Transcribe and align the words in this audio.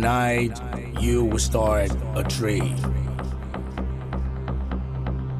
night 0.00 0.58
you 1.00 1.24
will 1.24 1.38
start 1.38 1.90
a 2.14 2.22
tree 2.24 2.74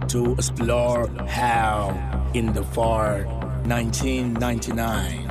to 0.08 0.32
explore 0.32 1.08
how 1.26 1.92
in 2.34 2.52
the 2.52 2.62
far 2.62 3.24
1999 3.66 5.28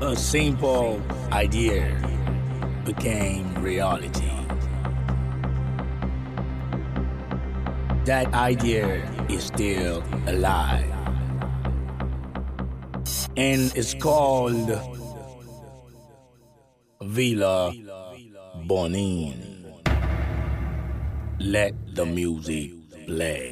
a 0.00 0.16
simple 0.16 1.00
idea 1.30 1.96
became 2.84 3.54
reality. 3.62 4.30
That 8.04 8.34
idea 8.34 9.08
is 9.28 9.44
still 9.44 10.02
alive. 10.26 10.90
And 13.36 13.72
it's 13.76 13.94
called 13.94 14.68
Villa 17.12 17.70
Bonin. 18.64 19.36
Let 21.40 21.74
the 21.94 22.06
music 22.06 22.72
play. 23.06 23.51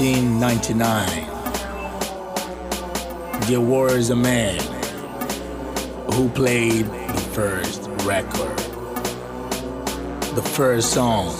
1999, 0.00 1.06
there 3.48 3.60
was 3.60 4.08
a 4.08 4.16
man 4.16 4.58
who 6.14 6.30
played 6.30 6.86
the 6.86 7.20
first 7.34 7.82
record, 8.06 8.56
the 10.34 10.42
first 10.42 10.94
song, 10.94 11.36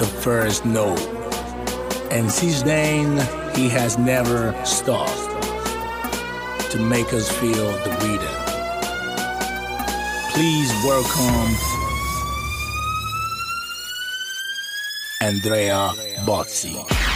the 0.00 0.06
first 0.20 0.64
note. 0.64 0.98
And 2.10 2.28
since 2.28 2.62
then, 2.62 3.18
he 3.54 3.68
has 3.68 3.96
never 3.98 4.52
stopped 4.64 5.30
to 6.72 6.78
make 6.78 7.12
us 7.12 7.30
feel 7.38 7.70
the 7.84 7.90
rhythm. 8.02 8.34
Please 10.32 10.72
welcome 10.84 11.54
Andrea 15.20 15.92
Bozzi. 16.26 17.09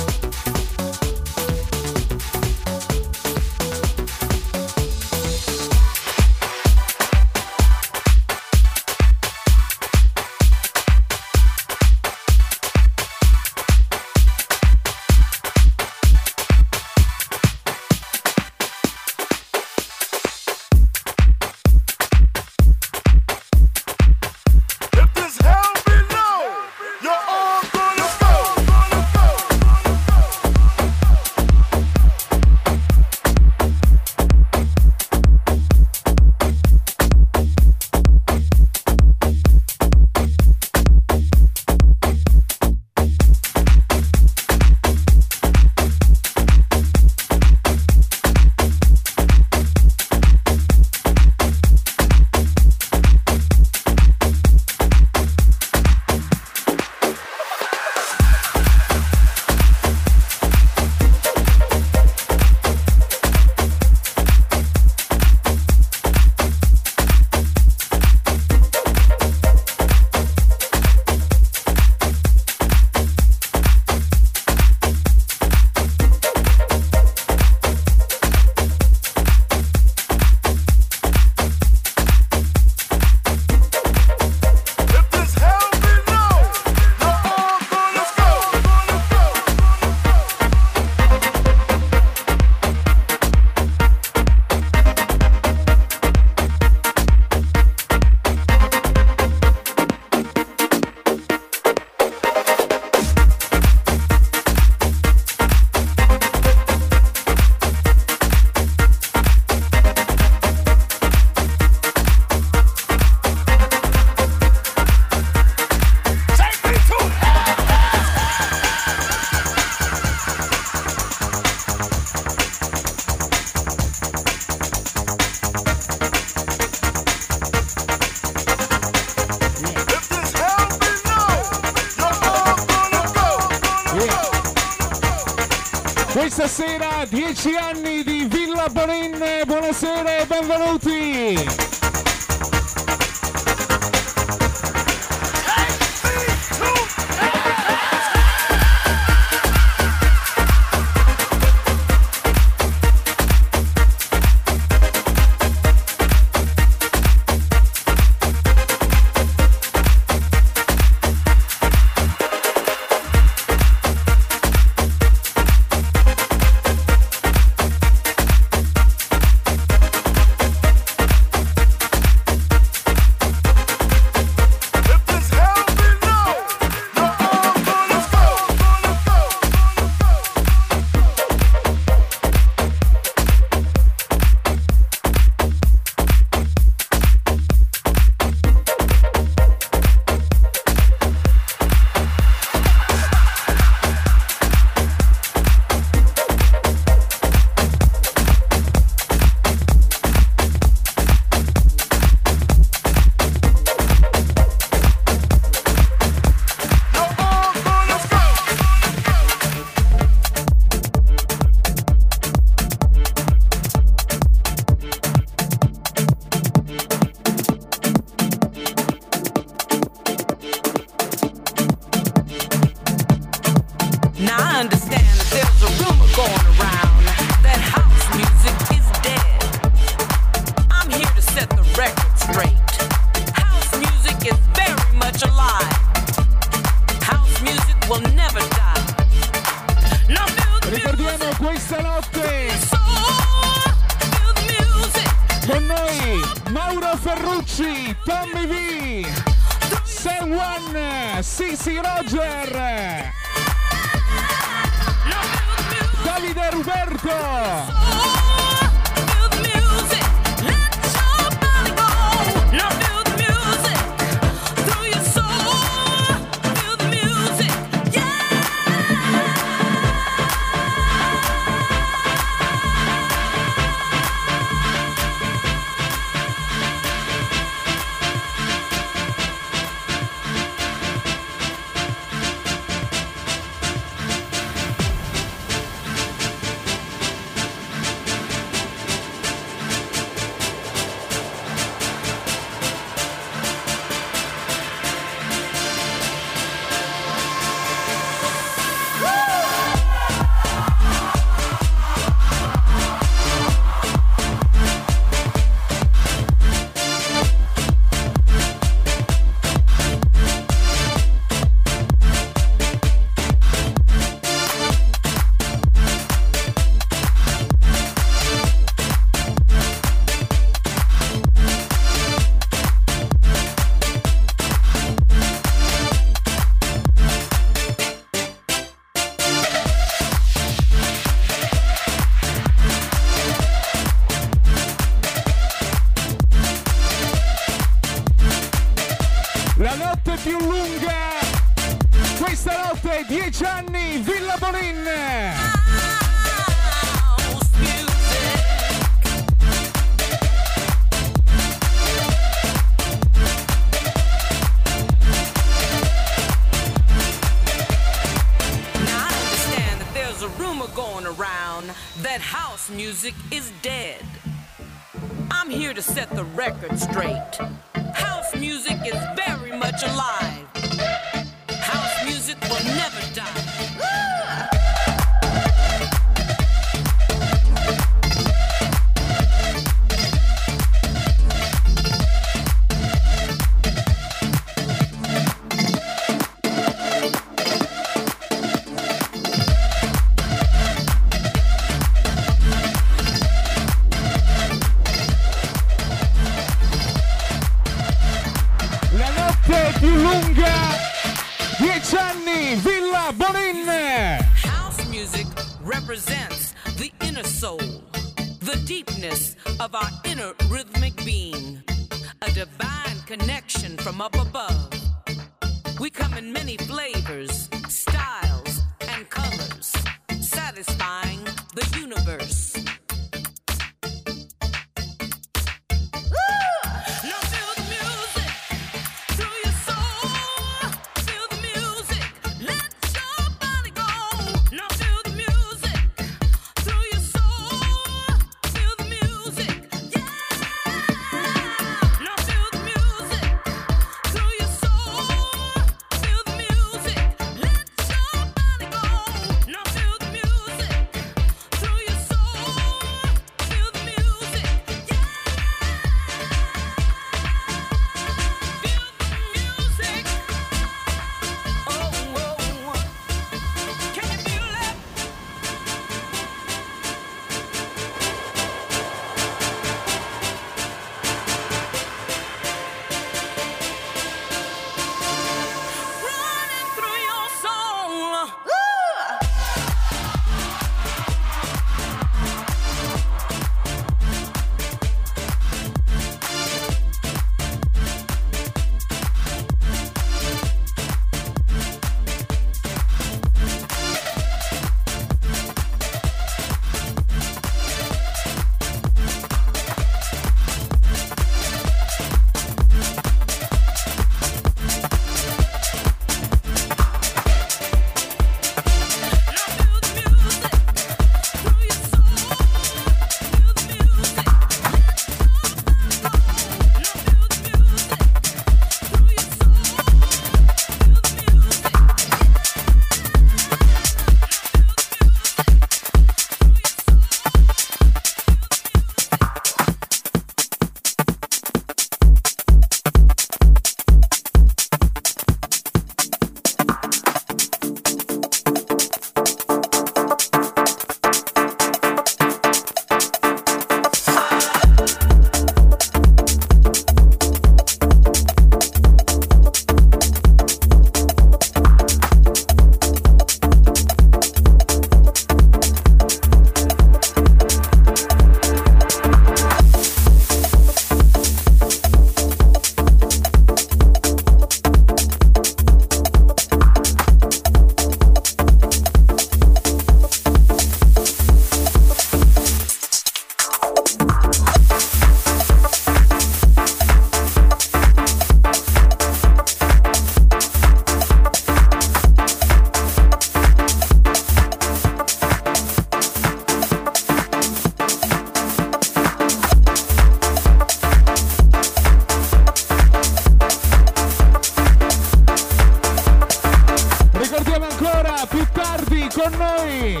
Con 599.28 599.38
noi 599.38 600.00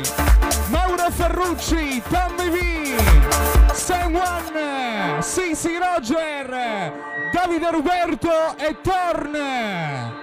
Mauro 0.68 1.10
Ferrucci, 1.10 2.02
Tommy 2.08 2.48
V, 2.50 3.72
Sam 3.72 4.14
One, 4.14 5.22
Sisi 5.22 5.76
Roger, 5.76 6.92
Davide 7.32 7.70
Roberto 7.70 8.56
e 8.56 8.76
Torn. 8.80 10.17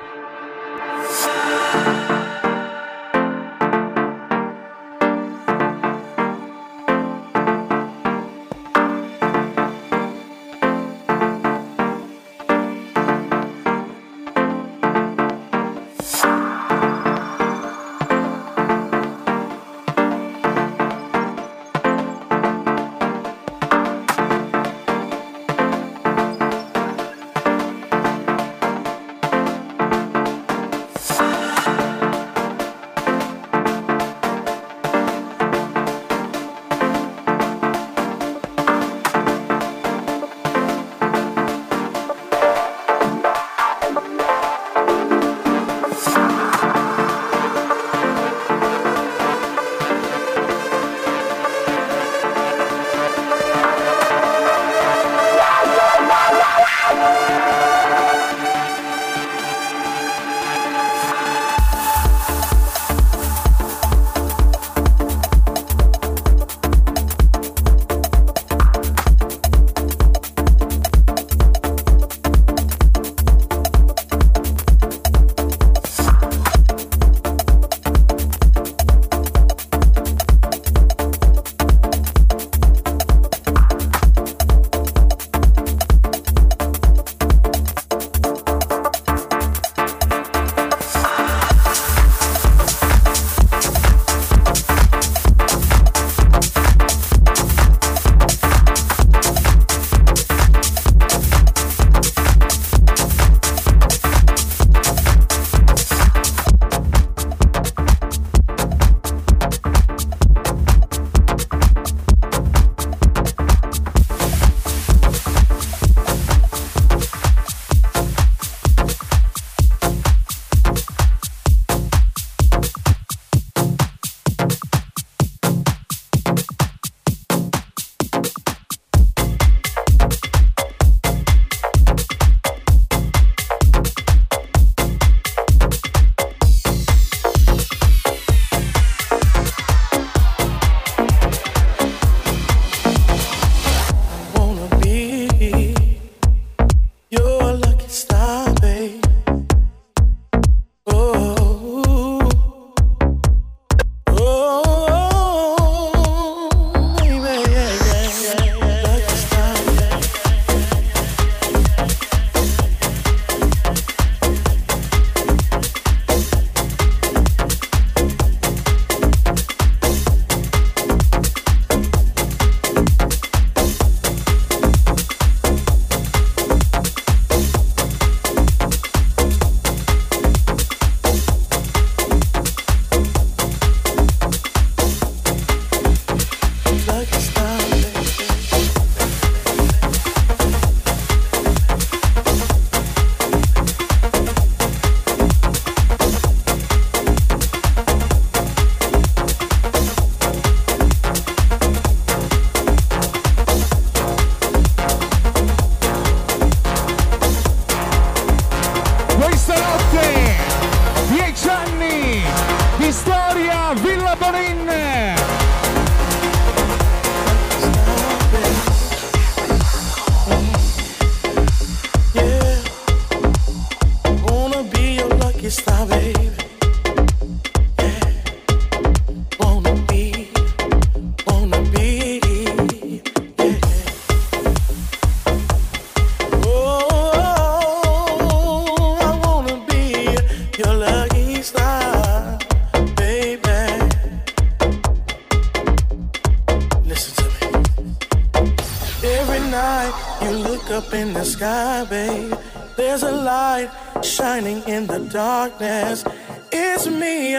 Darkness. 255.16 256.04
It's 256.52 256.88
me 256.88 257.38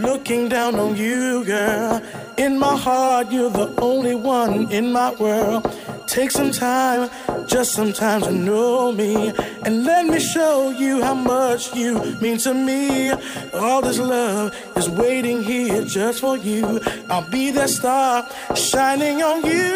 looking 0.00 0.48
down 0.48 0.76
on 0.76 0.96
you, 0.96 1.44
girl. 1.44 2.00
In 2.36 2.56
my 2.58 2.76
heart, 2.76 3.32
you're 3.32 3.50
the 3.50 3.74
only 3.80 4.14
one 4.14 4.70
in 4.70 4.92
my 4.92 5.12
world. 5.14 5.62
Take 6.06 6.30
some 6.30 6.52
time, 6.52 7.10
just 7.48 7.72
some 7.72 7.92
time 7.92 8.20
to 8.22 8.30
know 8.30 8.92
me. 8.92 9.32
And 9.64 9.84
let 9.84 10.06
me 10.06 10.20
show 10.20 10.70
you 10.70 11.02
how 11.02 11.14
much 11.14 11.74
you 11.74 11.98
mean 12.20 12.38
to 12.38 12.54
me. 12.54 13.10
All 13.54 13.82
this 13.82 13.98
love 13.98 14.54
is 14.76 14.88
waiting 14.88 15.42
here 15.42 15.84
just 15.84 16.20
for 16.20 16.36
you. 16.36 16.80
I'll 17.10 17.28
be 17.28 17.50
that 17.50 17.70
star 17.70 18.28
shining 18.54 19.22
on 19.22 19.44
you. 19.44 19.72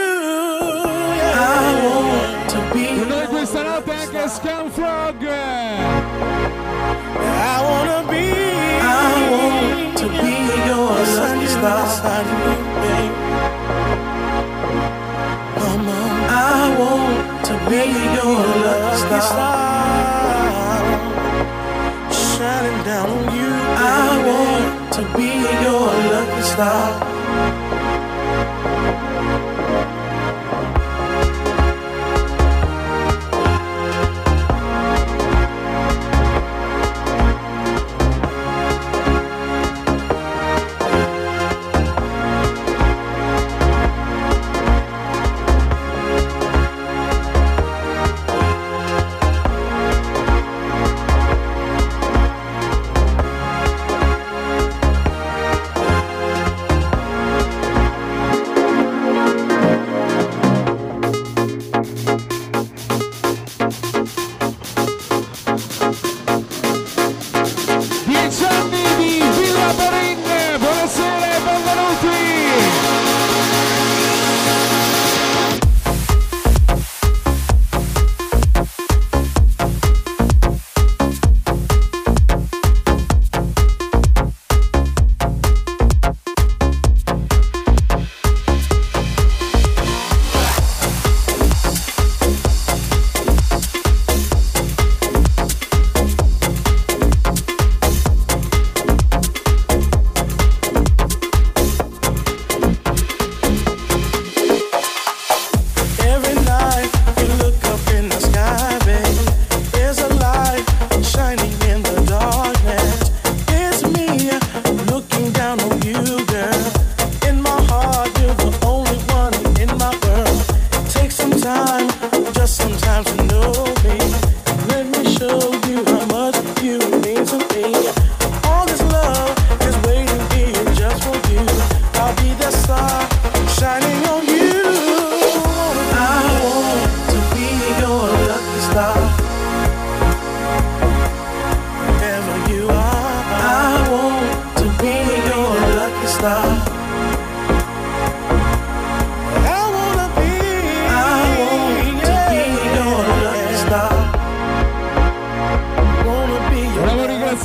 I 1.32 1.82
want 1.84 2.39
to 2.50 2.58
be 2.72 2.86
notte 3.06 3.46
anche 3.46 4.28
Scam 4.28 4.70
Frog. 4.70 5.22
I 5.22 5.28
wanna 7.62 8.02
be, 8.10 8.26
I 8.80 9.30
want 9.30 9.96
to 9.96 10.08
be 10.08 10.34
your 10.66 10.90
lucky 11.16 11.46
star. 11.46 11.84
on. 15.88 16.10
I 16.28 16.74
want 16.76 17.44
to 17.46 17.54
be 17.70 17.82
your 18.16 18.42
lucky 18.66 19.20
star. 19.30 20.80
Shining 22.10 22.80
down 22.84 23.10
on 23.10 23.24
you. 23.36 23.52
I 23.78 24.08
want 24.26 24.92
to 24.94 25.02
be 25.16 25.30
your 25.62 25.86
lucky 26.10 26.42
star. 26.42 27.19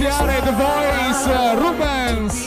ringraziare 0.06 0.42
The 0.42 0.52
Voice 0.52 1.26
uh, 1.32 1.60
Rubens. 1.60 2.46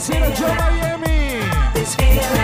Let's 0.00 0.40
Joe 0.40 0.54
Miami. 0.54 1.42
This. 1.74 2.39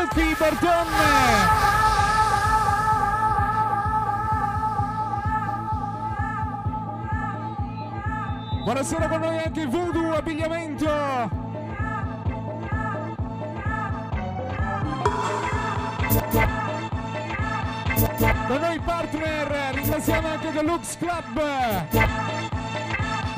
tutti 0.00 0.20
Beauty 0.20 0.36
Berton. 0.36 0.86
Buonasera 8.62 9.08
con 9.08 9.20
noi 9.20 9.38
anche 9.38 9.66
Voodoo, 9.66 10.14
abbigliamento. 10.14 11.38
Da 18.48 18.58
noi 18.58 18.80
partner, 18.80 19.74
ringraziamo 19.74 20.28
anche 20.28 20.52
The 20.52 20.62
Lux 20.62 20.98
Club. 20.98 21.42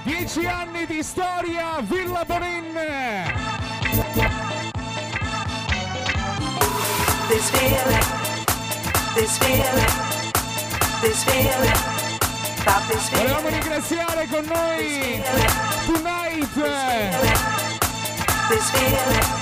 Dieci 0.04 0.46
anni 0.46 0.86
di 0.86 1.02
storia, 1.02 1.80
Villa 1.80 2.24
Bonin. 2.24 4.50
This 7.32 7.50
feeling, 7.50 8.04
this 9.14 9.38
feeling, 9.38 9.94
this 11.00 11.24
feeling, 11.24 11.80
this 12.88 13.08
feeling, 13.08 13.50
ringraziare 13.50 14.26
con 14.28 14.44
noi 14.44 15.22
Tonight. 15.86 16.52
this 18.50 18.70
feeling. 18.70 19.41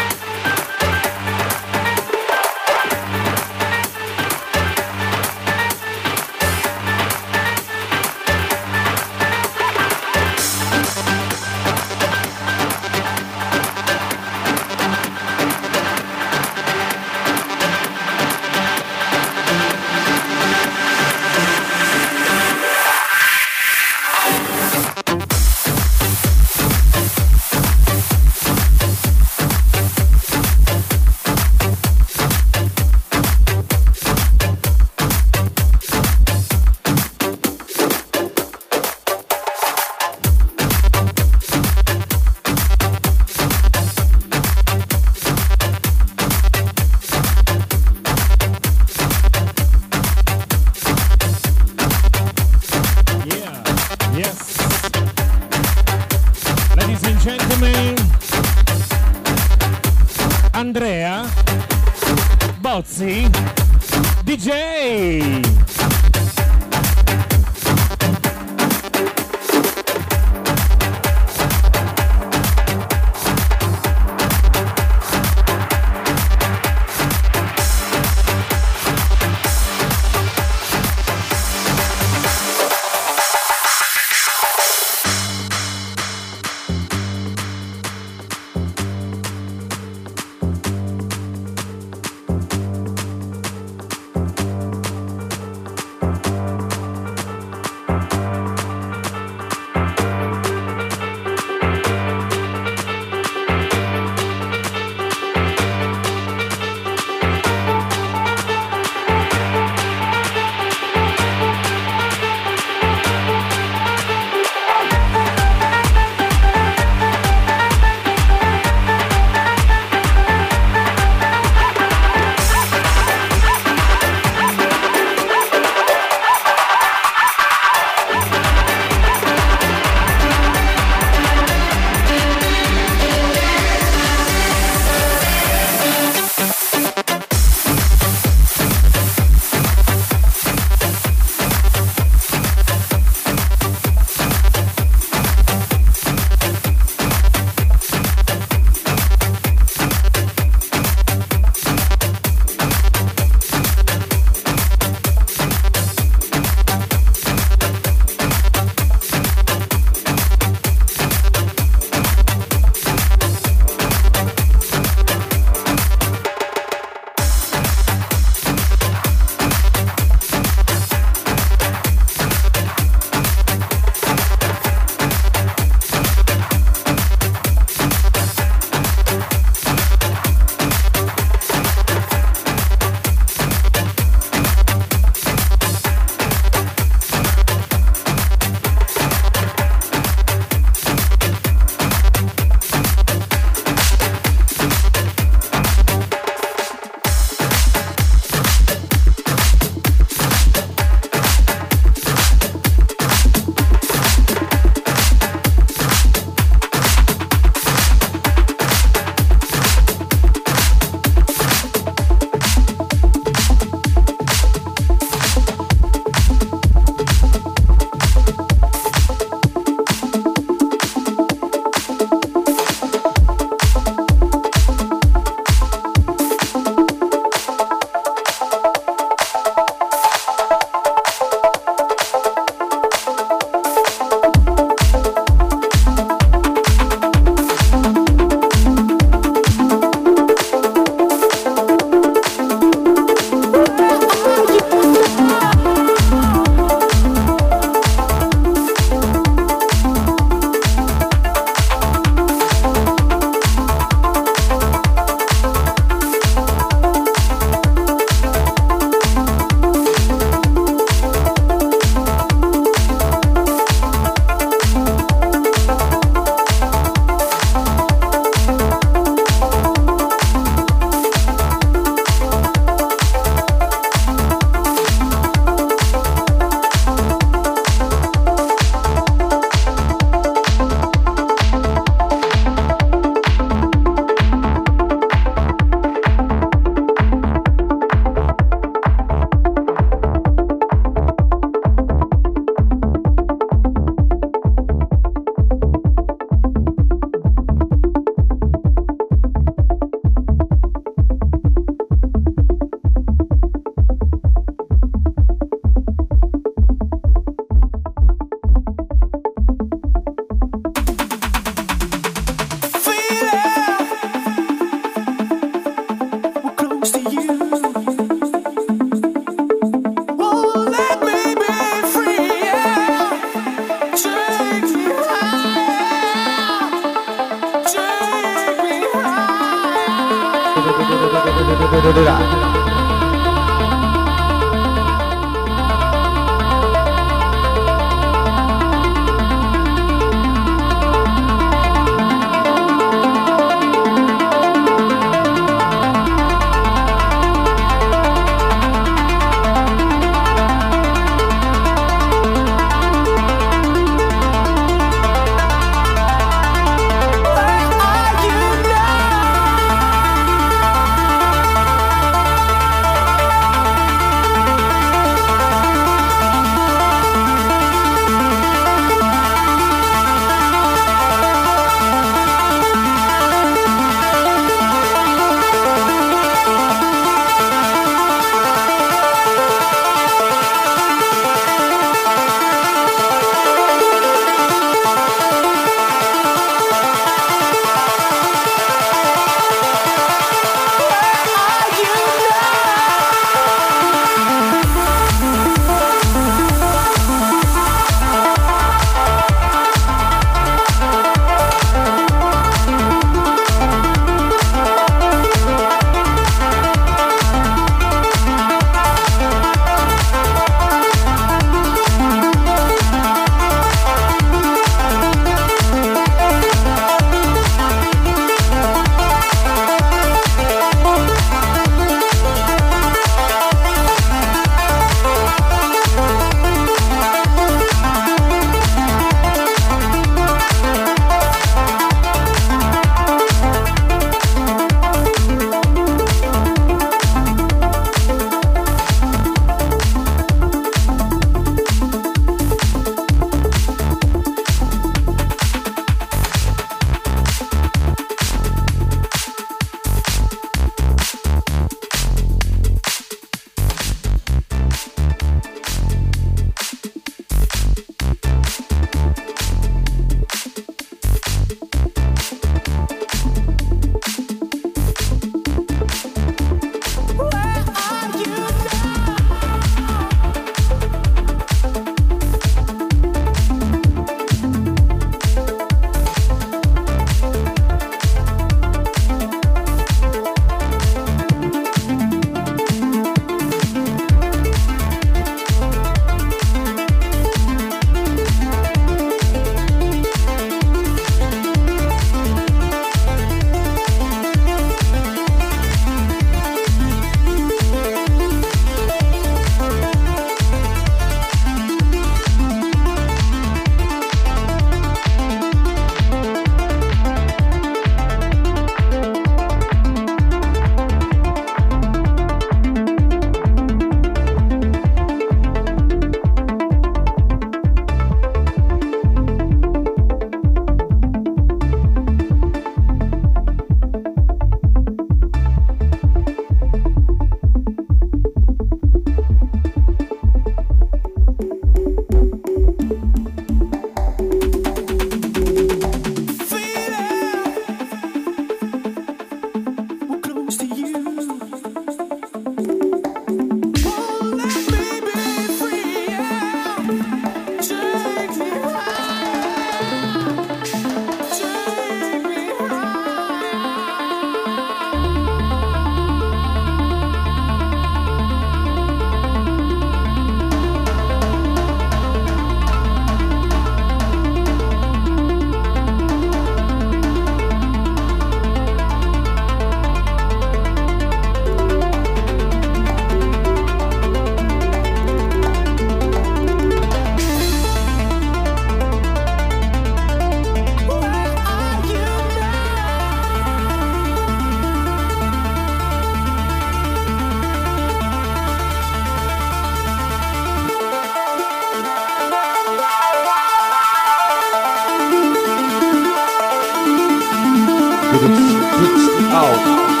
Out. 598.83 600.00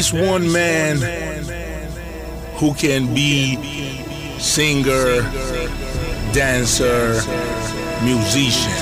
Is 0.00 0.14
one 0.14 0.50
man 0.50 0.96
who 2.54 2.72
can 2.72 3.12
be 3.12 3.58
singer, 4.38 5.20
dancer, 6.32 7.20
musician. 8.02 8.72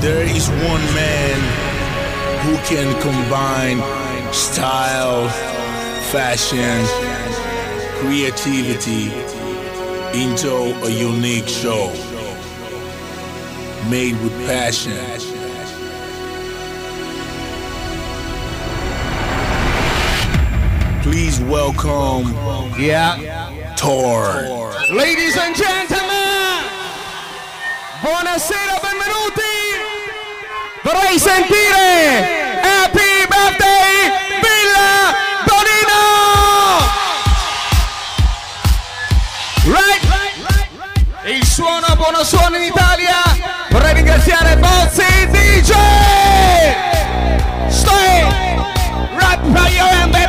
There 0.00 0.24
is 0.24 0.48
one 0.48 0.86
man 0.94 1.36
who 2.46 2.56
can 2.64 2.88
combine 3.02 3.82
style, 4.32 5.28
fashion, 6.10 6.80
creativity 8.00 9.12
into 10.18 10.54
a 10.86 10.88
unique 10.88 11.48
show 11.48 11.92
made 13.90 14.18
with 14.22 14.32
passion. 14.46 15.45
Please 21.06 21.38
welcome 21.38 22.34
Yeah. 22.76 23.14
Tor. 23.76 24.42
Ladies 24.90 25.36
and 25.38 25.54
gentlemen, 25.54 26.66
buonasera, 28.02 28.74
benvenuti. 28.82 29.54
Vorrei 30.82 31.16
sentire 31.18 32.58
Happy 32.60 33.24
Birthday 33.30 34.10
Villa 34.42 35.14
Bonino. 35.46 36.02
Right? 39.70 40.02
Il 41.26 41.46
suono 41.46 41.86
buono 41.94 42.24
suono 42.24 42.56
in 42.56 42.64
Italia. 42.64 43.22
Vorrei 43.70 43.94
ringraziare 43.94 44.56
Bozzi 44.56 45.28
DJ. 45.30 45.70
Stay 47.68 48.26
right 49.14 49.40
by 49.52 49.70
your 49.70 50.08
baby. 50.10 50.25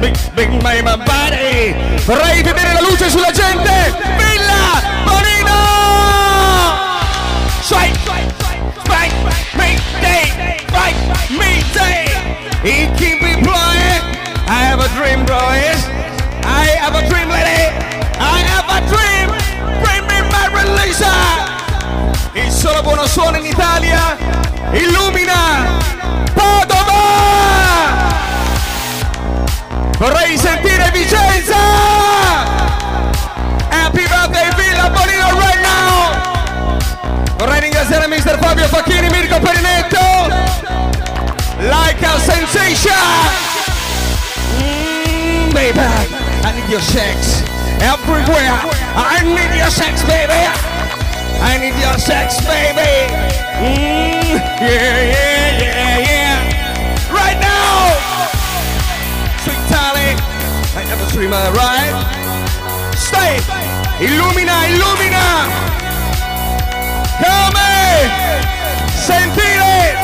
Big, 0.00 0.16
big, 0.34 0.48
my, 0.62 0.80
my 0.82 0.96
body. 0.96 1.74
Vorrei 2.04 2.42
vedere 2.42 2.72
la 2.72 2.80
luce 2.80 3.10
sulla 3.10 3.30
gente. 3.30 3.94
Villa 4.16 4.80
Bonino. 5.04 5.58
Swipe, 7.60 7.98
swipe, 8.84 9.14
me 9.54 9.78
day, 10.00 10.56
swipe, 10.68 10.96
me 11.38 11.62
day. 11.72 12.06
It 12.62 12.94
keep 12.96 13.20
me 13.22 13.42
flying. 13.42 14.02
I 14.48 14.64
have 14.64 14.80
a 14.80 14.88
dream, 14.96 15.24
boys. 15.24 15.86
I 16.44 16.66
have 16.80 16.94
a 16.94 17.06
dream, 17.08 17.28
lady. 17.28 17.68
I 18.18 18.42
have 18.52 18.68
a 18.68 18.80
dream. 18.88 19.28
Bring 19.82 20.06
me 20.06 20.22
my 20.30 20.48
releaser. 20.48 21.58
Il 22.32 22.50
solo 22.50 22.82
buono 22.82 23.06
suono 23.06 23.36
in 23.36 23.44
Italia 23.44 24.16
illumina 24.72 25.78
Padova! 26.34 26.69
Vorrei 30.00 30.38
sentire 30.38 30.90
Vicenza! 30.94 31.58
Happy 33.68 34.06
birthday 34.08 34.48
Villa 34.56 34.88
Bonino 34.88 35.28
right 35.38 35.60
now! 35.60 36.16
Vorrei 37.36 37.60
ringraziare 37.60 38.06
Mr. 38.06 38.38
Fabio 38.40 38.66
Facchini, 38.68 39.10
Mirko 39.10 39.38
Perinetto! 39.40 39.98
Like 41.58 42.02
a 42.02 42.18
sensation! 42.18 42.94
Mm, 44.56 45.52
baby, 45.52 45.78
I 46.44 46.52
need 46.54 46.70
your 46.70 46.80
sex 46.80 47.42
everywhere! 47.80 48.56
I 48.96 49.22
need 49.22 49.54
your 49.54 49.70
sex, 49.70 50.02
baby! 50.04 50.48
I 51.42 51.58
need 51.58 51.74
your 51.78 51.98
sex, 51.98 52.40
baby. 52.46 53.12
Mm, 53.60 54.40
yeah, 54.62 55.02
yeah, 55.12 55.58
yeah, 55.60 55.98
yeah. 55.98 56.29
Never 60.88 61.04
dream 61.12 61.32
I 61.32 61.50
right. 61.52 61.94
Stay. 62.96 63.36
Illumina, 64.00 64.66
illumina. 64.68 65.24
Come. 67.20 67.70
Sentire. 68.94 69.96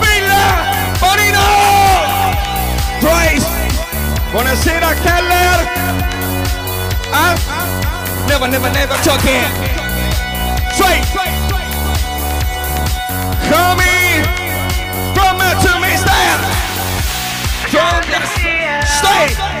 Villa 0.00 0.44
Bonino. 1.00 1.48
Trace. 3.00 3.46
Buonasera, 4.32 4.94
Keller. 5.04 5.58
Ah. 7.12 7.34
Never, 8.28 8.48
never, 8.48 8.70
never 8.70 8.96
talking. 9.04 9.44
Straight. 10.72 11.04
Coming 13.48 14.24
from 15.14 15.38
to 15.64 15.80
me 15.80 15.96
stay 15.96 15.96
stand. 15.96 16.42
Don't 17.70 18.04
just 18.06 19.51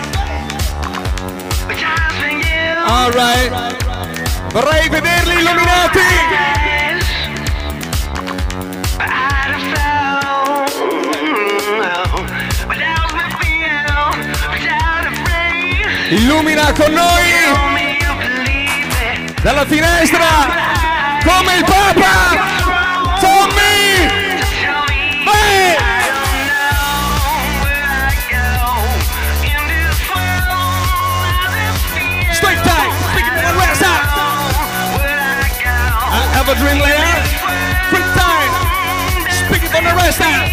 stay. 2.92 3.48
Alright. 3.48 4.52
Vorrei 4.52 4.88
vederli 4.88 5.34
illuminati. 5.40 6.00
Illumina 16.10 16.72
con 16.72 16.92
noi 16.92 17.30
dalla 19.40 19.64
finestra. 19.64 20.26
come 21.24 21.56
il 21.56 21.64
Papa! 21.64 22.61
Adrian 36.62 36.78
Lair. 36.78 37.18
Quick 37.90 38.06
time. 38.14 38.52
Speak 39.32 39.62
it 39.64 39.74
on 39.74 39.82
the 39.82 39.94
rest 39.96 40.20
out. 40.20 40.46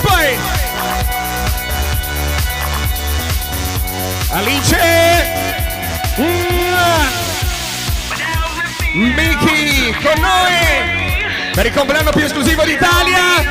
Spain. 0.00 0.40
Alice. 4.32 4.72
Mm. 6.18 6.60
Mickey 8.94 9.92
con 10.02 10.20
noi 10.20 11.52
per 11.52 11.66
il 11.66 11.72
compleanno 11.74 12.10
più 12.12 12.24
esclusivo 12.24 12.64
d'Italia. 12.64 13.44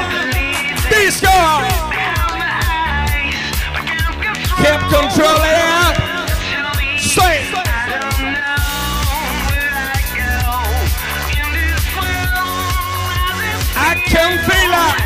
Disco! 0.90 1.89
Keep 4.60 4.82
control 4.92 5.40
it. 5.40 5.96
Stay. 7.00 7.38
I 13.76 13.96
can 14.12 14.32
feel 14.48 14.74
it. 14.86 15.00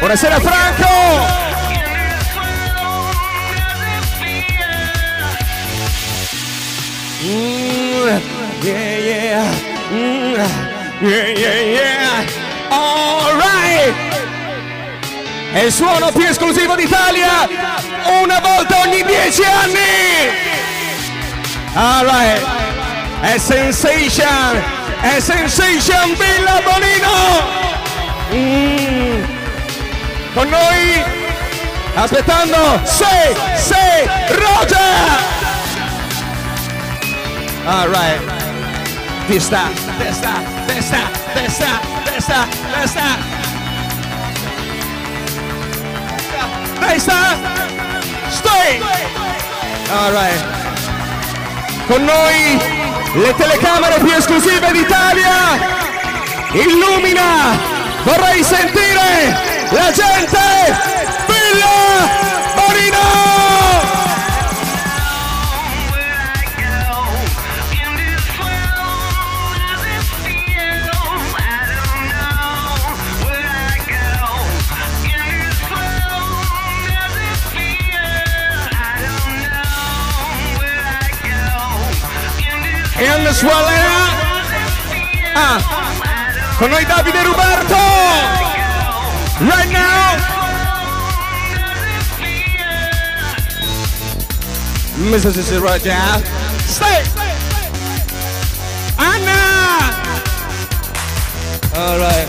Buonasera 0.00 0.40
Franco. 0.40 0.94
Mm, 7.20 8.20
yeah, 8.64 8.96
yeah. 9.10 9.52
Mm, 9.90 10.36
yeah, 11.02 11.28
yeah, 11.36 11.60
yeah. 11.76 12.70
All 12.70 13.36
right. 13.36 14.07
È 15.52 15.60
il 15.60 15.72
suono 15.72 16.12
più 16.12 16.26
esclusivo 16.26 16.74
d'Italia. 16.74 17.48
Una 18.22 18.38
volta 18.40 18.80
ogni 18.80 19.02
dieci 19.02 19.42
anni. 19.42 20.28
All 21.72 22.06
right. 22.06 22.46
È 23.20 23.38
Sensation. 23.38 24.62
È 25.00 25.18
Sensation 25.20 26.14
Villa 26.16 26.60
Bonino. 26.62 27.56
Mm. 28.34 29.24
Con 30.34 30.48
noi. 30.48 31.02
Aspettando. 31.94 32.80
Sei, 32.84 33.34
sei, 33.56 34.06
Roger. 34.28 35.36
All 37.64 37.88
right. 37.88 38.20
Testa, 39.26 39.70
testa, 39.98 40.42
testa, 40.66 41.10
testa, 41.32 41.80
testa, 42.04 42.48
testa. 42.72 43.37
Testa. 46.88 47.36
Stay. 48.30 48.80
All 49.90 50.10
right. 50.10 50.40
Con 51.86 52.02
noi 52.02 52.58
le 53.12 53.34
telecamere 53.34 53.98
più 53.98 54.10
esclusive 54.14 54.72
d'Italia. 54.72 55.58
Illumina. 56.52 57.58
Vorrei 58.04 58.42
sentire 58.42 59.36
la 59.70 59.90
gente. 59.92 60.38
Villa 61.26 62.08
Marino. 62.56 63.47
Swallow. 83.32 84.26
Ah, 85.34 85.58
con 86.56 86.70
noi 86.70 86.84
Davide 86.84 87.22
Ruberto. 87.22 87.76
Right 89.40 89.70
now. 89.70 90.16
Mrs. 94.96 95.60
Roger. 95.60 96.22
Stay. 96.66 97.02
Anna. 98.96 99.94
All 101.74 101.98
right. 101.98 102.28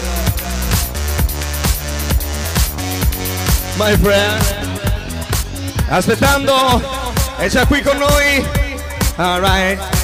My 3.77 3.97
friend. 3.97 4.43
Aspettando. 5.89 6.81
È 7.37 7.47
già 7.47 7.65
qui 7.65 7.81
con 7.81 7.97
noi. 7.97 8.45
All 9.15 9.41
right. 9.41 9.98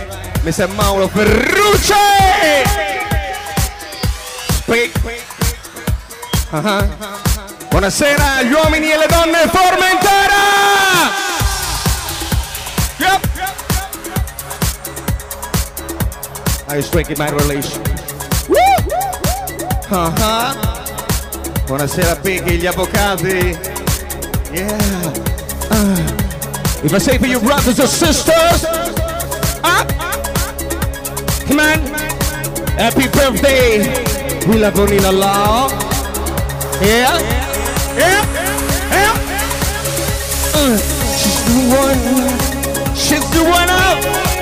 Mr. 0.45 0.67
Mauro 0.75 1.07
Ferrucci! 1.07 1.93
Qui. 4.65 4.91
Uh-huh. 6.51 6.87
Buonasera 7.69 8.35
agli 8.35 8.53
uomini 8.53 8.91
e 8.91 8.97
le 8.97 9.07
donne 9.07 9.49
Formentera! 9.51 10.43
Yep. 12.99 13.27
I 16.67 16.81
strengthen 16.83 17.17
my 17.17 17.31
relation. 17.31 17.81
Uh-huh. 19.89 20.55
Buonasera 21.65 22.15
Peggy, 22.17 22.57
gli 22.57 22.67
avvocati. 22.67 23.57
Yeah. 24.51 24.77
Uh. 25.71 25.97
If 26.83 26.93
I 26.93 26.99
say 26.99 27.17
for 27.17 27.25
you 27.25 27.39
brothers 27.39 27.79
and 27.79 27.89
sisters, 27.89 28.63
up. 29.63 29.94
On. 31.51 31.79
Happy 32.77 33.07
birthday. 33.09 33.79
We 34.47 34.57
love 34.57 34.73
Bonina 34.73 35.11
Law. 35.11 35.69
Yeah. 36.81 37.17
Yeah. 37.95 38.25
Yeah. 38.91 39.13
Uh, 40.53 40.77
she's 41.17 41.39
the 41.45 41.57
one. 41.75 42.95
She's 42.95 43.29
the 43.31 43.43
one 43.43 43.69
up. 43.69 44.34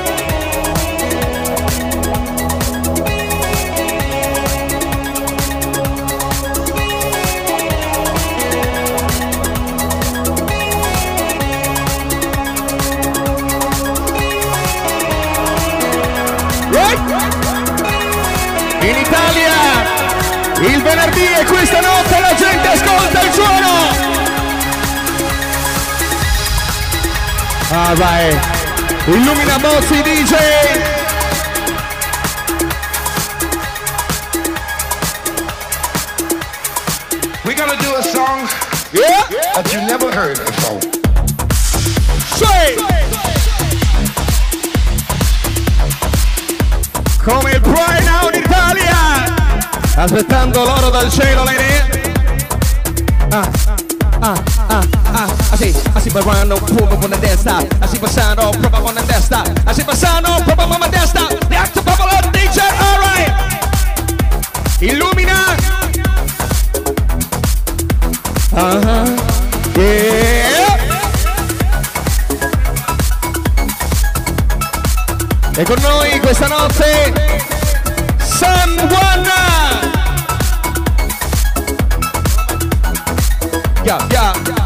Il 20.66 20.82
venerdì 20.82 21.26
e 21.26 21.45
questa 21.45 21.82
notte 21.82 22.20
la 22.20 22.34
gente 22.36 22.68
ascolta 22.68 23.22
il 23.22 23.34
suono. 23.34 24.11
Ah 27.72 27.93
vai, 27.95 28.39
illumina 29.07 29.57
DJ. 30.01 30.34
We're 37.43 37.55
gonna 37.55 37.76
do 37.76 37.95
a 37.95 38.03
song 38.03 38.47
Yeah, 38.93 39.28
that 39.55 39.74
you 39.74 39.82
never 39.82 40.11
heard 40.11 40.38
before. 40.38 40.80
say. 42.38 42.76
Come 47.20 47.47
in 47.47 47.55
Italia. 47.55 48.03
Aspettando 49.96 50.64
l'oro 50.64 50.89
dal 50.89 51.12
cielo, 51.12 51.44
lady. 51.44 52.12
Ah, 53.30 53.48
ah, 54.20 54.44
ah, 54.68 54.88
ah. 55.04 55.36
I 55.52 55.56
see, 55.56 55.70
I 55.94 56.00
see 56.00 56.10
Barano, 56.10 56.56
Puma 56.56 56.96
on 56.96 57.10
the 57.12 57.18
desktop. 57.20 57.66
I 57.80 57.86
see 57.86 58.00
Basano, 58.00 58.52
Propa 58.54 58.84
on 58.84 58.96
the 58.96 59.04
desktop. 59.06 59.48
I 59.68 59.74
see 59.74 59.84
Basano, 59.84 60.41
Propa 60.44 60.64
on 60.64 60.80
the 60.80 60.89
desktop. 60.89 61.30
The 61.48 61.56
actor 61.56 61.84
Papa 61.84 62.04
DJ, 62.32 62.60
alright. 62.82 63.32
Illumina. 64.82 65.12
Yeah, 84.24 84.62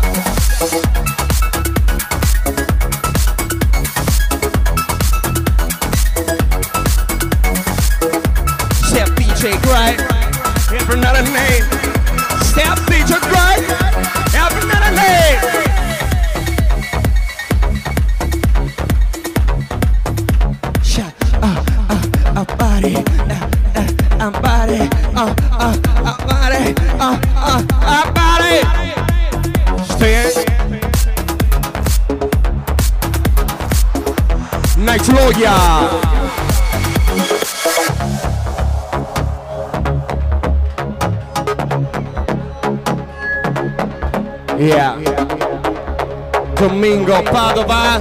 Domingo 46.88 47.22
Padova, 47.22 48.00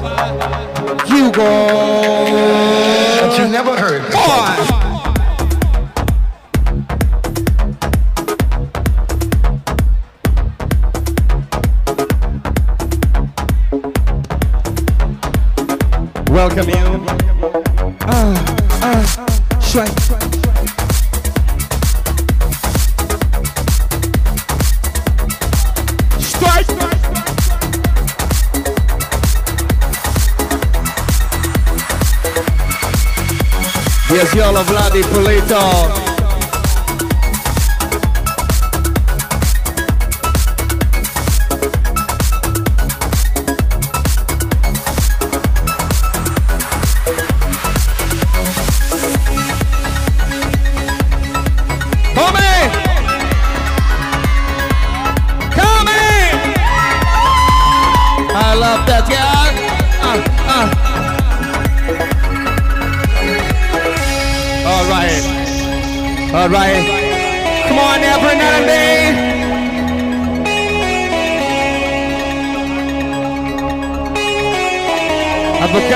Hugo. 1.06 1.42
That 3.18 3.36
you 3.36 3.48
never 3.48 3.76
heard. 3.76 4.02
Boy. 4.12 4.76
Welcome 16.30 16.68
you. 16.68 16.76
Ah, 18.02 18.34
ah, 18.82 19.04
ah. 19.18 19.58
swipe. 19.60 20.05
Yes, 34.16 34.32
Yolo 34.32 34.64
Vladi 34.64 35.02
Polito. 35.12 36.05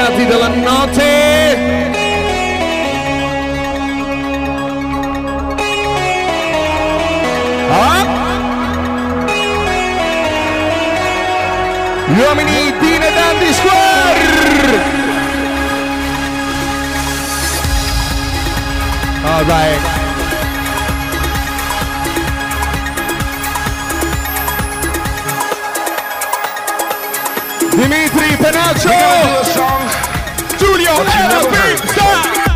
Scienziati 0.00 0.24
della 0.24 0.48
notte. 0.48 1.02
Ah. 7.70 8.06
Gli 12.06 12.18
uomini 12.18 12.72
di 12.80 13.52
Square. 13.52 14.78
Ah, 19.22 19.36
All 19.36 19.44
right. 19.44 19.89
Dimitri 27.80 28.36
Penacho, 28.36 28.90
Julio, 30.58 30.92
L. 30.92 31.48
Big 31.48 32.49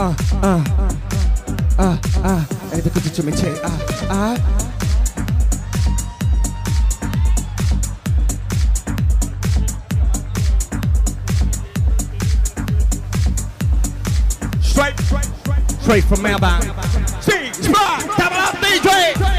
ah, 0.00 0.16
ah, 0.42 0.64
ah, 1.78 1.98
ah, 2.24 2.44
ainda 2.72 2.88
que 2.88 2.98
eu 2.98 3.12
te 3.12 3.22
mentei, 3.22 3.52
ah, 3.62 3.78
ah. 4.08 4.36
Straight, 14.62 14.98
straight 15.82 16.04
from 16.04 16.22
Melbourne. 16.22 16.62
Straight, 17.20 17.54
straight, 17.54 18.16
double 18.16 18.38
up 18.38 18.56
DJ. 18.56 19.29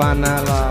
Happy 0.00 0.69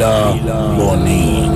Bonin. 0.00 1.52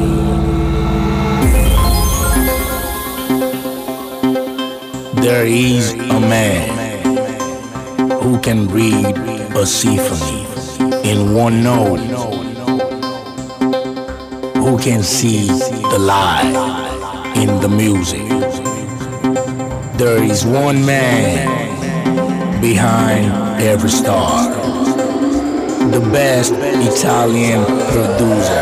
There 5.23 5.47
is 5.47 5.95
a 5.95 6.21
man 6.21 6.69
who 8.21 8.39
can 8.41 8.69
read 8.69 9.17
a 9.57 9.65
symphony 9.65 10.45
in 11.11 11.33
one 11.33 11.63
note, 11.63 12.01
who 14.57 14.79
can 14.79 15.03
see 15.03 15.47
the 15.47 15.99
light 15.99 16.53
in 17.37 17.61
the 17.63 17.69
music. 17.69 18.29
There 19.97 20.23
is 20.23 20.45
one 20.45 20.85
man 20.85 22.61
behind 22.61 23.63
every 23.63 23.89
star, 23.89 24.84
the 25.91 26.01
best 26.13 26.53
Italian 26.55 27.65
producer. 27.65 28.61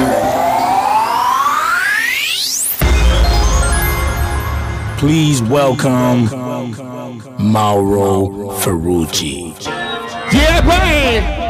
Please 4.99 5.43
welcome 5.43 6.25
Mauro 7.39 8.51
Ferrucci. 8.61 9.55
Yeah, 10.33 10.61
boy! 10.62 11.41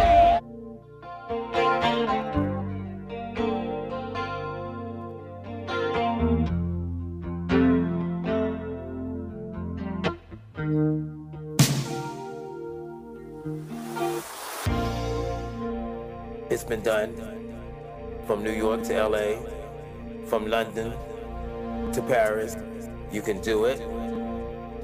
LA, 19.11 19.37
from 20.27 20.47
London 20.47 20.95
to 21.93 22.03
Paris. 22.03 22.57
You 23.11 23.23
can 23.23 23.41
do 23.41 23.65
it. 23.65 23.81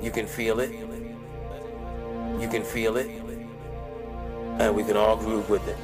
You 0.02 0.10
can 0.10 0.26
feel 0.26 0.60
it. 0.60 0.70
You 2.40 2.48
can 2.48 2.64
feel 2.64 2.96
it. 2.96 3.08
And 4.58 4.74
we 4.74 4.82
can 4.82 4.96
all 4.96 5.16
groove 5.16 5.48
with 5.48 5.66
it. 5.68 5.76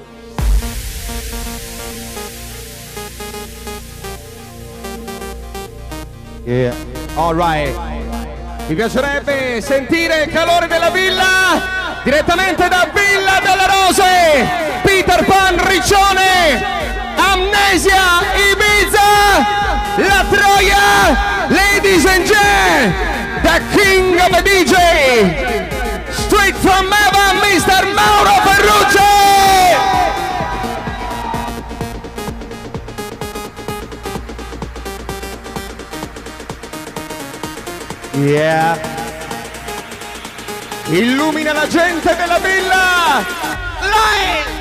Yeah. 6.45 6.75
Alright. 7.17 7.75
Mi 8.69 8.75
piacerebbe 8.75 9.61
sentire 9.61 10.25
il 10.25 10.33
calore 10.33 10.67
della 10.67 10.91
villa 10.91 12.01
direttamente 12.03 12.69
da 12.69 12.91
Villa 12.93 13.41
delle 13.41 13.67
Rose. 13.67 14.83
Peter 14.83 15.25
Pan 15.25 15.67
Riccione. 15.67 16.84
Amnesia 17.19 18.23
Ibiza. 18.49 19.11
La 19.99 20.25
Troia. 20.33 20.89
Ladies 21.51 22.05
and 22.07 22.25
gentlemen. 22.27 22.93
The 23.43 23.61
King 23.77 24.21
of 24.21 24.31
the 24.33 24.43
DJ. 24.43 24.77
Straight 26.11 26.57
from 26.57 26.87
Evan, 26.93 27.37
Mr. 27.45 27.83
Mauro 27.95 28.37
Ferrucci. 28.47 29.15
Yeah. 38.17 38.79
Illumina 40.89 41.53
la 41.53 41.67
gente 41.67 42.15
della 42.15 42.39
villa. 42.39 43.25
Light. 43.81 44.54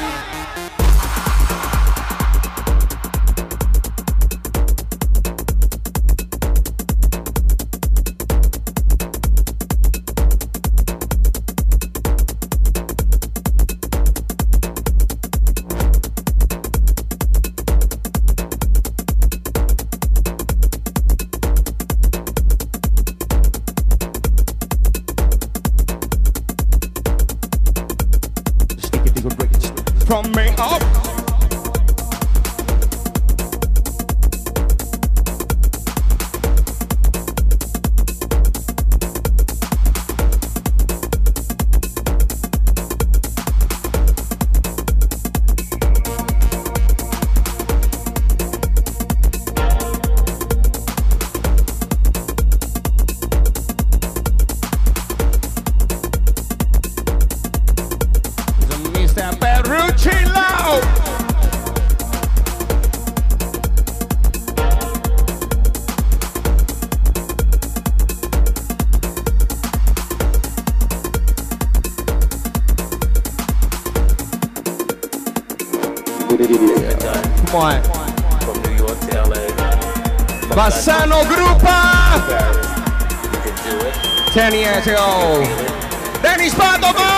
10 84.94 85.00
years 85.00 85.00
ago. 85.00 85.44
Feel 85.44 85.60
it. 85.60 86.22
Dennis 86.22 86.54
Padova. 86.54 87.10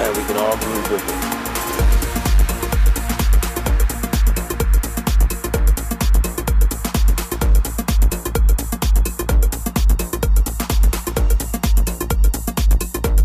And 0.00 0.16
we 0.16 0.22
can 0.24 0.36
all 0.36 0.56
groove 0.58 0.90
with 0.90 1.08
it. 1.08 1.14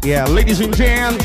Yeah, 0.05 0.25
ladies 0.27 0.59
and 0.59 0.75
gentlemen, 0.75 1.22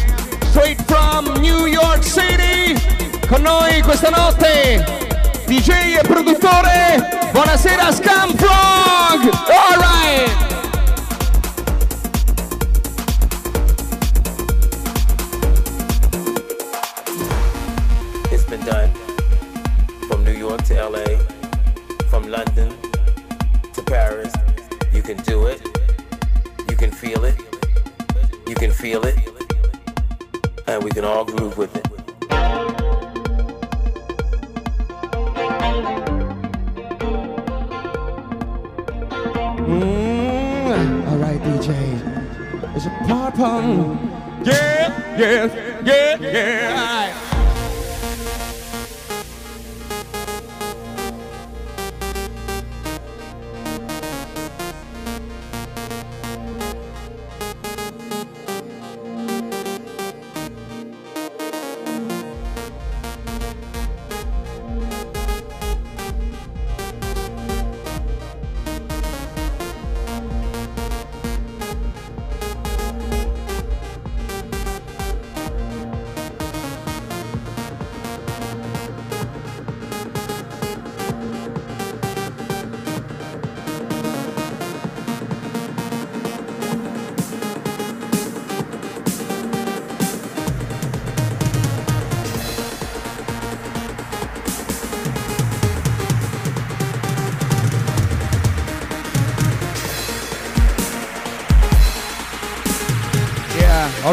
LA. 20.78 21.18
From 22.08 22.30
London 22.30 22.72
to 23.74 23.82
Paris. 23.82 24.32
You 24.92 25.02
can 25.02 25.16
do 25.24 25.46
it. 25.46 25.60
You 26.70 26.76
can 26.76 26.92
feel 26.92 27.24
it. 27.24 27.36
You 28.46 28.54
can 28.54 28.70
feel 28.70 29.04
it. 29.04 29.16
And 30.68 30.84
we 30.84 30.90
can 30.90 31.04
all 31.04 31.24
groove 31.24 31.58
with 31.58 31.74
it. 31.76 31.84
Mm, 39.68 41.08
Alright, 41.08 41.40
DJ. 41.42 41.74
It's 42.76 42.86
a 42.86 42.90
pop 43.06 43.38
on. 43.40 43.98
Yeah, 44.44 45.18
yeah, 45.18 45.82
yeah, 45.84 46.16
yeah. 46.20 47.27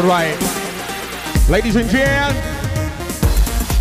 Alright. 0.08 0.38
Ladies 1.48 1.74
and 1.74 1.90
gentlemen, 1.90 2.40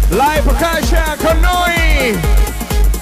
live 0.10 0.44
percussion 0.44 1.18
con 1.20 1.40
noi. 1.40 2.20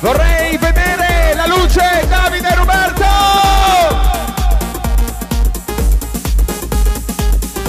Vorrei 0.02 0.58
vedere 0.58 1.34
la 1.34 1.48
luce 1.48 2.06
Davide 2.10 2.54
Roberto. 2.54 3.06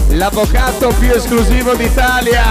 L'avvocato 0.09 0.89
più 0.99 1.13
esclusivo 1.13 1.75
d'Italia. 1.75 2.43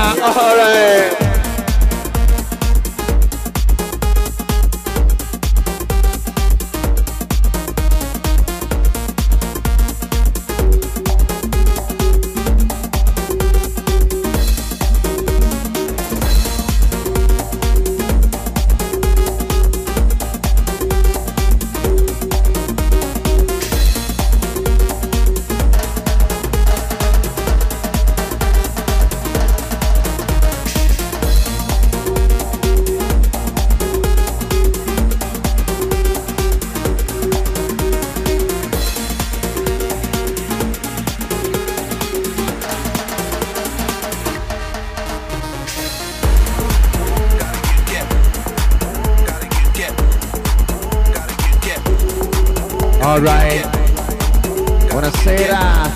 Alright. 53.04 53.66
Alright. 53.66 53.66
Buonasera. 54.90 55.92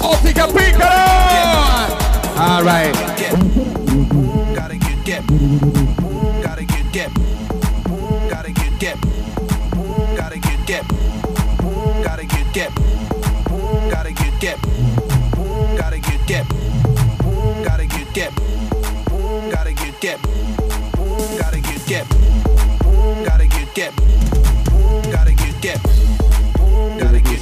Oh, 0.00 0.12
Ottica 0.14 0.46
Piccolo. 0.46 0.88
Alright. 2.36 2.96
Gotta 4.54 5.99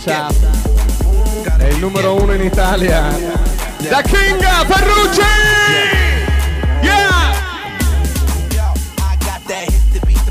gotta 0.08 0.34
get 0.34 0.42
Ciao. 0.42 1.42
get. 1.42 1.56
È 1.58 1.68
il 1.68 1.78
numero 1.78 2.14
uno 2.14 2.32
in 2.32 2.42
Italia. 2.42 3.10
Da 3.76 4.02
King 4.02 4.42
Ferrucci! 4.66 5.20
Yeah! 6.82 7.34
Yo, 8.50 8.72
I 8.98 9.16
got 9.18 9.44
that 9.46 9.68
hit 9.68 10.00
to 10.00 10.06
beat 10.06 10.28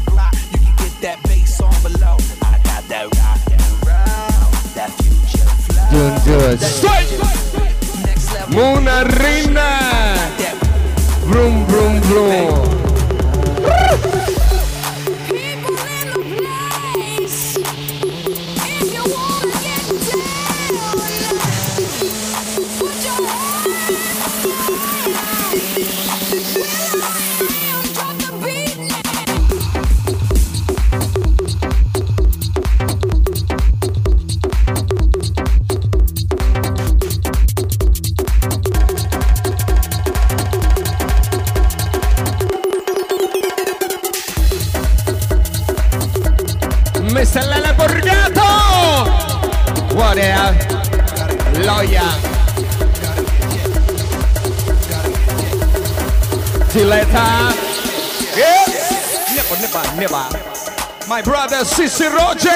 My 61.07 61.21
brother 61.21 61.63
Sissy 61.63 62.13
Roger. 62.13 62.49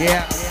Yeah. 0.00 0.41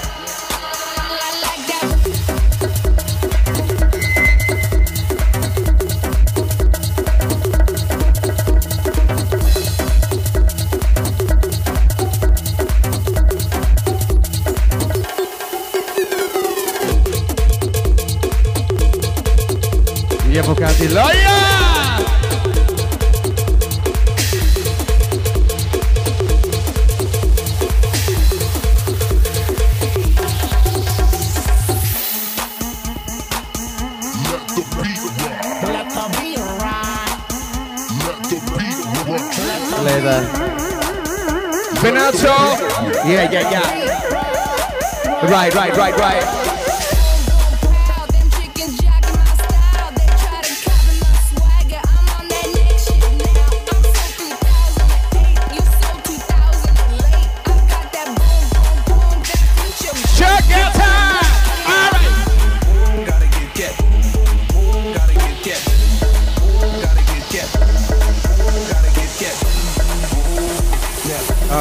Leda. 39.07 40.21
Benazzo! 41.81 42.35
Yeah, 43.07 43.31
yeah, 43.31 43.49
yeah. 43.49 43.91
Right, 45.23 45.53
right, 45.55 45.75
right, 45.75 45.97
right. 45.97 46.50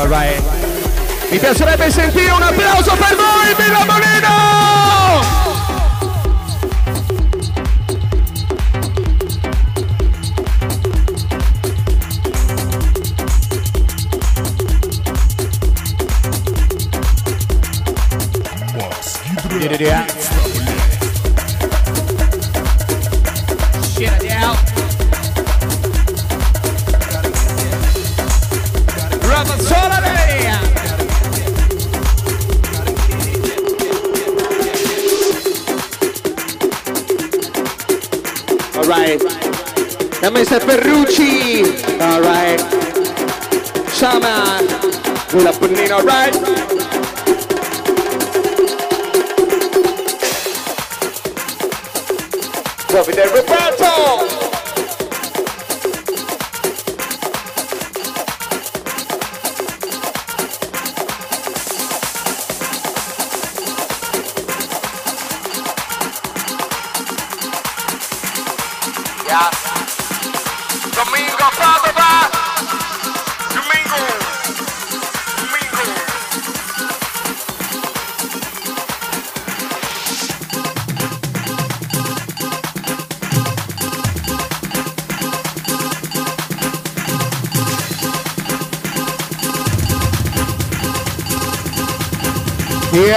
Alright. 0.01 0.41
Mi 1.31 1.39
piacerebbe 1.39 1.91
sentire 1.91 2.31
un 2.31 2.41
applauso 2.41 2.97
per 2.97 3.15
voi, 3.17 3.55
Mila 3.59 3.85
Molino! 3.85 4.39
Get 19.61 20.40
And 40.31 40.39
Mr. 40.39 40.61
Ferrucci. 40.61 41.65
Alright. 42.01 42.61
Sama. 43.91 44.61
Gula 45.33 45.51
Punino, 45.53 45.97
alright. 45.97 46.35
Davide 52.87 53.27
Roberto. 53.27 54.30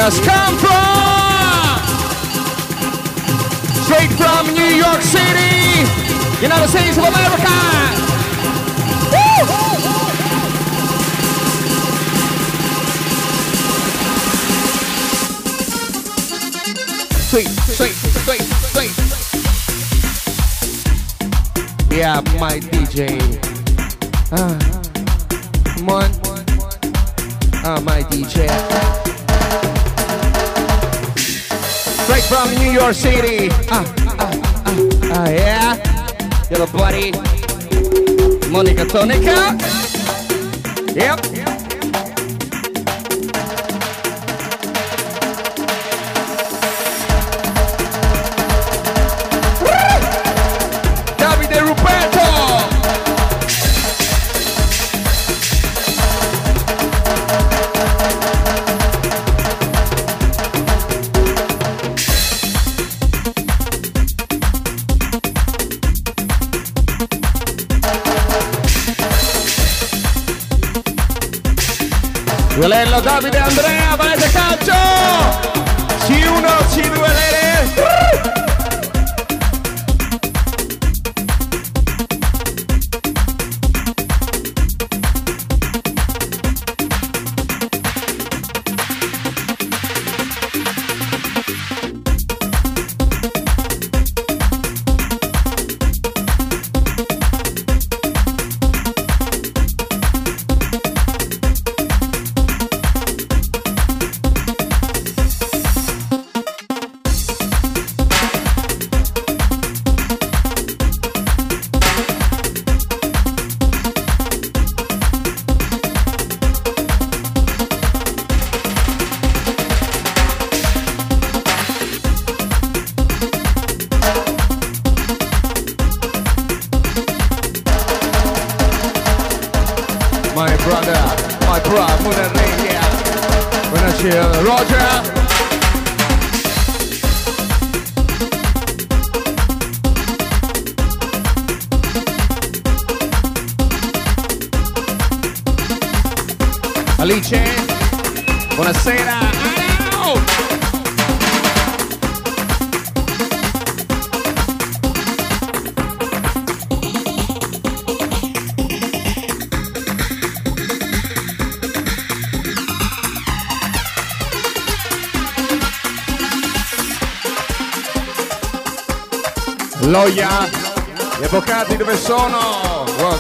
Has 0.04 0.20
come 0.20 0.58
from 0.58 1.80
straight 3.86 4.12
from 4.20 4.54
New 4.54 4.76
York 4.76 5.02
City, 5.02 5.88
United 6.44 6.68
States 6.68 6.98
of 6.98 7.06
America. 7.06 7.48
Sweet, 17.30 17.48
sweet, 17.48 17.96
sweet, 18.26 18.44
sweet. 18.74 18.92
Yeah, 21.98 22.20
my 22.42 22.60
DJ. 22.60 23.18
Ah, 24.34 24.58
come 25.78 25.90
on. 25.90 26.12
Ah, 27.64 27.80
my 27.86 28.04
DJ. 28.04 29.03
Straight 32.14 32.26
from 32.26 32.54
New 32.60 32.72
York 32.72 32.94
City. 32.94 33.50
Ah, 33.72 33.84
ah, 34.20 34.32
ah, 34.66 34.76
ah, 35.18 35.30
yeah. 35.30 35.74
Little 36.52 36.68
buddy. 36.68 37.10
Monica 38.52 38.86
Tonica. 38.86 39.58
Yep. 40.94 41.33
Bello 72.84 73.00
Davide 73.00 73.38
Andrea, 73.38 73.96
valete 73.96 74.30
calcio! 74.30 74.74
C1, 76.06 76.68
C2 76.68 77.00
Lere! 77.00 77.53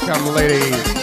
Welcome, 0.05 0.33
ladies. 0.35 1.02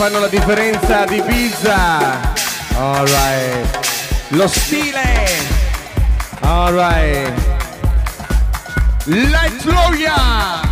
fanno 0.00 0.18
la 0.18 0.28
differenza 0.28 1.04
di 1.04 1.16
Ibiza. 1.16 2.32
Alright. 2.74 3.88
Lo 4.28 4.48
stile. 4.48 5.28
Alright. 6.40 7.32
Light 9.04 9.62
Lawyer. 9.64 10.69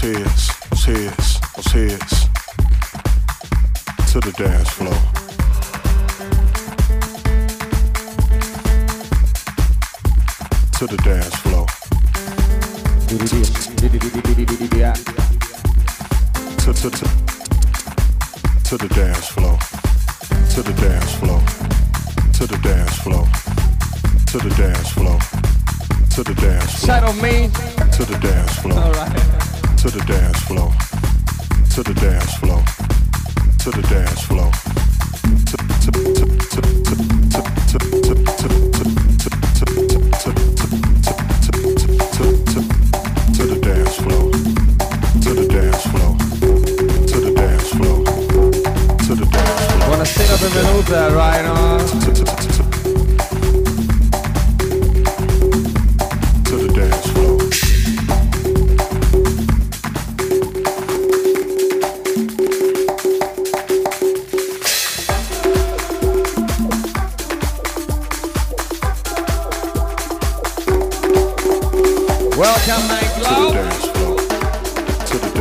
tears. 0.00 0.49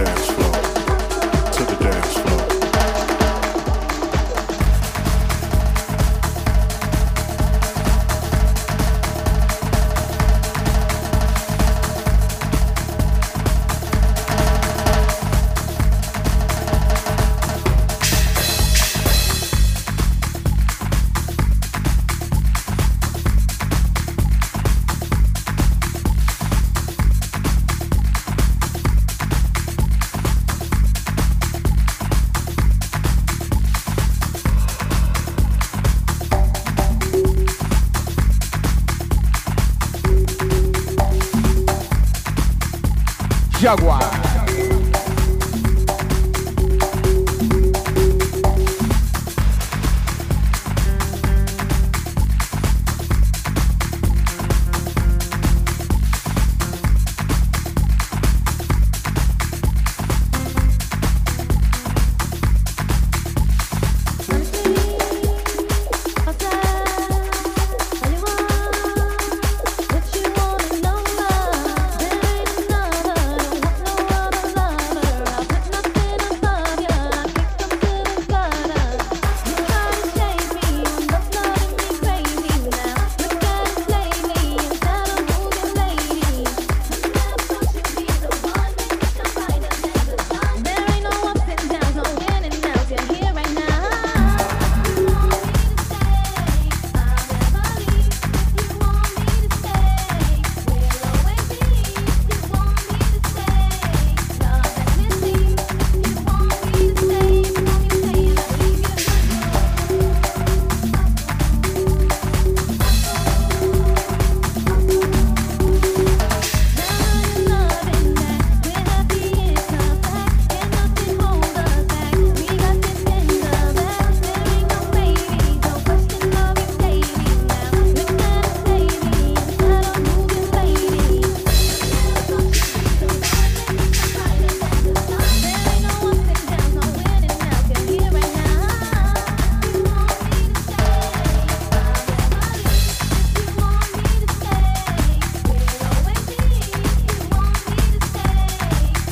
dance. 0.06 0.28